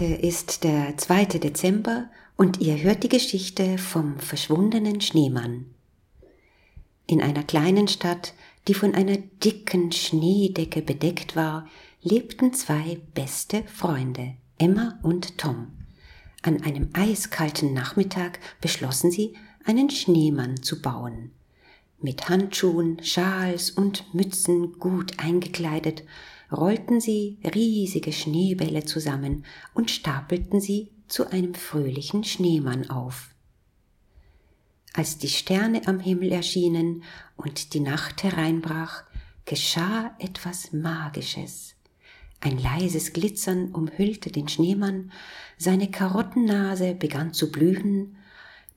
Heute 0.00 0.14
ist 0.14 0.64
der 0.64 0.96
2. 0.96 1.26
Dezember 1.26 2.08
und 2.38 2.58
ihr 2.58 2.82
hört 2.82 3.02
die 3.02 3.10
Geschichte 3.10 3.76
vom 3.76 4.18
verschwundenen 4.18 5.02
Schneemann. 5.02 5.66
In 7.06 7.20
einer 7.20 7.42
kleinen 7.42 7.86
Stadt, 7.86 8.32
die 8.66 8.72
von 8.72 8.94
einer 8.94 9.18
dicken 9.18 9.92
Schneedecke 9.92 10.80
bedeckt 10.80 11.36
war, 11.36 11.68
lebten 12.00 12.54
zwei 12.54 12.98
beste 13.12 13.62
Freunde, 13.64 14.36
Emma 14.56 14.98
und 15.02 15.36
Tom. 15.36 15.66
An 16.40 16.62
einem 16.62 16.88
eiskalten 16.94 17.74
Nachmittag 17.74 18.38
beschlossen 18.62 19.10
sie, 19.10 19.34
einen 19.66 19.90
Schneemann 19.90 20.62
zu 20.62 20.80
bauen. 20.80 21.30
Mit 22.00 22.30
Handschuhen, 22.30 23.04
Schals 23.04 23.70
und 23.70 24.14
Mützen 24.14 24.78
gut 24.78 25.18
eingekleidet, 25.18 26.04
rollten 26.52 27.00
sie 27.00 27.38
riesige 27.54 28.12
Schneebälle 28.12 28.84
zusammen 28.84 29.44
und 29.74 29.90
stapelten 29.90 30.60
sie 30.60 30.90
zu 31.08 31.30
einem 31.30 31.54
fröhlichen 31.54 32.24
Schneemann 32.24 32.90
auf. 32.90 33.30
Als 34.92 35.18
die 35.18 35.28
Sterne 35.28 35.86
am 35.86 36.00
Himmel 36.00 36.32
erschienen 36.32 37.04
und 37.36 37.74
die 37.74 37.80
Nacht 37.80 38.22
hereinbrach, 38.22 39.04
geschah 39.44 40.14
etwas 40.18 40.72
Magisches. 40.72 41.74
Ein 42.40 42.58
leises 42.58 43.12
Glitzern 43.12 43.72
umhüllte 43.72 44.30
den 44.30 44.48
Schneemann, 44.48 45.12
seine 45.58 45.90
Karottennase 45.90 46.94
begann 46.94 47.34
zu 47.34 47.52
blühen, 47.52 48.16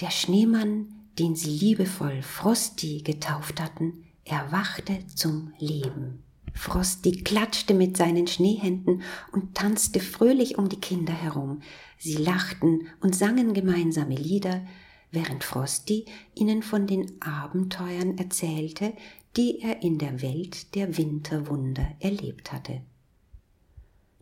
der 0.00 0.10
Schneemann, 0.10 0.88
den 1.18 1.34
sie 1.34 1.50
liebevoll 1.50 2.22
Frosty 2.22 3.00
getauft 3.02 3.60
hatten, 3.60 4.04
erwachte 4.24 5.06
zum 5.14 5.54
Leben. 5.58 6.25
Frosty 6.56 7.22
klatschte 7.22 7.74
mit 7.74 7.96
seinen 7.96 8.26
Schneehänden 8.26 9.02
und 9.30 9.54
tanzte 9.54 10.00
fröhlich 10.00 10.58
um 10.58 10.68
die 10.68 10.80
Kinder 10.80 11.12
herum. 11.12 11.60
Sie 11.98 12.16
lachten 12.16 12.88
und 13.00 13.14
sangen 13.14 13.54
gemeinsame 13.54 14.16
Lieder, 14.16 14.66
während 15.12 15.44
Frosty 15.44 16.06
ihnen 16.34 16.62
von 16.62 16.86
den 16.86 17.20
Abenteuern 17.20 18.16
erzählte, 18.18 18.94
die 19.36 19.60
er 19.60 19.82
in 19.82 19.98
der 19.98 20.22
Welt 20.22 20.74
der 20.74 20.96
Winterwunder 20.96 21.86
erlebt 22.00 22.52
hatte. 22.52 22.80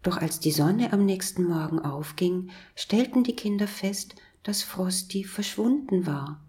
Doch 0.03 0.19
als 0.19 0.41
die 0.41 0.51
Sonne 0.51 0.93
am 0.93 1.07
nächsten 1.07 1.45
Morgen 1.45 1.79
aufging, 1.79 2.51
stellten 2.75 3.25
die 3.25 3.37
Kinder 3.37 3.69
fest, 3.69 4.17
dass 4.43 4.63
Frosty 4.63 5.25
verschwunden 5.25 6.05
war. 6.07 6.41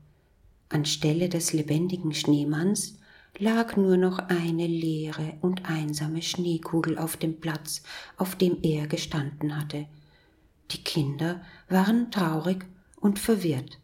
Anstelle 0.67 1.29
des 1.29 1.53
lebendigen 1.53 2.13
Schneemanns 2.13 2.97
lag 3.39 3.75
nur 3.75 3.97
noch 3.97 4.19
eine 4.19 4.67
leere 4.67 5.37
und 5.41 5.65
einsame 5.65 6.21
Schneekugel 6.21 6.97
auf 6.97 7.17
dem 7.17 7.39
Platz, 7.39 7.83
auf 8.17 8.35
dem 8.35 8.57
er 8.61 8.87
gestanden 8.87 9.59
hatte. 9.59 9.87
Die 10.71 10.83
Kinder 10.83 11.41
waren 11.69 12.11
traurig 12.11 12.65
und 12.95 13.19
verwirrt. 13.19 13.79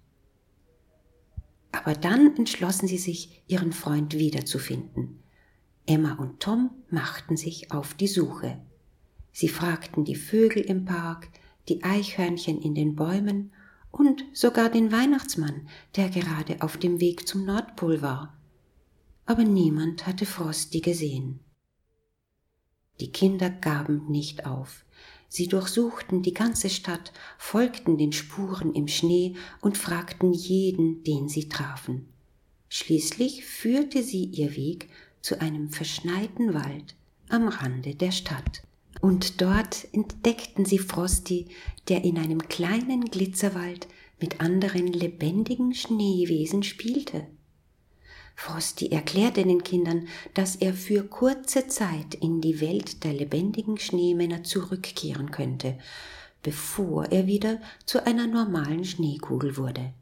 Aber 1.72 1.94
dann 1.94 2.36
entschlossen 2.38 2.88
sie 2.88 2.98
sich, 2.98 3.44
ihren 3.48 3.74
Freund 3.74 4.18
wiederzufinden. 4.18 5.22
Emma 5.86 6.14
und 6.14 6.40
Tom 6.40 6.72
machten 6.90 7.38
sich 7.38 7.72
auf 7.72 7.94
die 7.94 8.08
Suche. 8.08 8.62
Sie 9.32 9.48
fragten 9.48 10.04
die 10.04 10.16
Vögel 10.16 10.64
im 10.64 10.86
Park, 10.86 11.30
die 11.70 11.84
Eichhörnchen 11.84 12.62
in 12.62 12.76
den 12.76 12.96
Bäumen 12.96 13.54
und 13.92 14.24
sogar 14.34 14.70
den 14.70 14.92
Weihnachtsmann, 14.92 15.68
der 15.96 16.10
gerade 16.10 16.62
auf 16.62 16.78
dem 16.78 17.00
Weg 17.00 17.28
zum 17.28 17.46
Nordpol 17.46 18.02
war 18.02 18.38
aber 19.26 19.44
niemand 19.44 20.06
hatte 20.08 20.26
Frosty 20.26 20.82
gesehen. 20.82 21.40
Die 23.00 23.12
Kinder 23.12 23.50
gaben 23.50 24.08
nicht 24.10 24.46
auf. 24.46 24.86
Sie 25.28 25.48
durchsuchten 25.48 26.22
die 26.22 26.34
ganze 26.34 26.70
Stadt, 26.70 27.14
folgten 27.38 27.98
den 27.98 28.12
Spuren 28.12 28.74
im 28.74 28.88
Schnee 28.88 29.36
und 29.62 29.78
fragten 29.78 30.34
jeden, 30.34 31.04
den 31.04 31.30
sie 31.30 31.48
trafen. 31.48 32.10
Schließlich 32.70 33.46
führte 33.46 34.04
sie 34.04 34.26
ihr 34.26 34.56
Weg 34.56 34.90
zu 35.22 35.40
einem 35.42 35.70
verschneiten 35.70 36.54
Wald 36.54 36.96
am 37.30 37.48
Rande 37.48 37.96
der 37.96 38.12
Stadt. 38.12 38.64
Und 39.00 39.42
dort 39.42 39.88
entdeckten 39.94 40.66
sie 40.66 40.78
Frosty, 40.78 41.48
der 41.88 42.04
in 42.04 42.18
einem 42.18 42.48
kleinen 42.48 43.06
Glitzerwald 43.06 43.88
mit 44.20 44.42
anderen 44.42 44.88
lebendigen 44.88 45.74
Schneewesen 45.74 46.62
spielte. 46.62 47.26
Frosty 48.44 48.88
erklärte 48.88 49.44
den 49.44 49.64
Kindern, 49.64 50.08
dass 50.34 50.56
er 50.56 50.74
für 50.74 51.04
kurze 51.04 51.68
Zeit 51.68 52.16
in 52.16 52.42
die 52.42 52.60
Welt 52.60 53.04
der 53.04 53.14
lebendigen 53.14 53.78
Schneemänner 53.78 54.44
zurückkehren 54.44 55.30
könnte, 55.30 55.78
bevor 56.42 57.06
er 57.12 57.28
wieder 57.28 57.62
zu 57.86 58.04
einer 58.04 58.26
normalen 58.26 58.84
Schneekugel 58.84 59.58
wurde. 59.58 59.94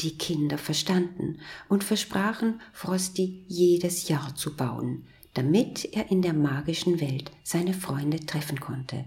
Die 0.00 0.16
Kinder 0.16 0.56
verstanden 0.56 1.38
und 1.68 1.84
versprachen, 1.84 2.62
Frosty 2.72 3.44
jedes 3.46 4.08
Jahr 4.08 4.34
zu 4.34 4.56
bauen, 4.56 5.04
damit 5.34 5.84
er 5.92 6.10
in 6.10 6.22
der 6.22 6.32
magischen 6.32 6.98
Welt 6.98 7.30
seine 7.42 7.74
Freunde 7.74 8.24
treffen 8.24 8.58
konnte. 8.58 9.04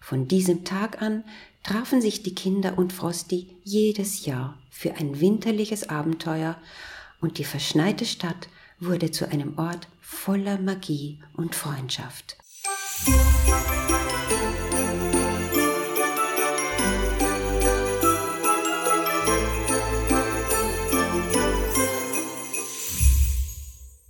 Von 0.00 0.26
diesem 0.26 0.64
Tag 0.64 1.00
an 1.00 1.22
trafen 1.62 2.02
sich 2.02 2.24
die 2.24 2.34
Kinder 2.34 2.76
und 2.76 2.92
Frosty 2.92 3.56
jedes 3.62 4.26
Jahr 4.26 4.58
für 4.68 4.96
ein 4.96 5.20
winterliches 5.20 5.88
Abenteuer 5.88 6.56
und 7.26 7.38
die 7.38 7.44
verschneite 7.44 8.04
Stadt 8.04 8.48
wurde 8.78 9.10
zu 9.10 9.28
einem 9.28 9.58
Ort 9.58 9.88
voller 10.00 10.58
Magie 10.58 11.18
und 11.34 11.56
Freundschaft. 11.56 12.36
Musik 13.04 14.55